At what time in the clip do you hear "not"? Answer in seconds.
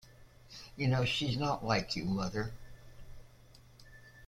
1.37-1.63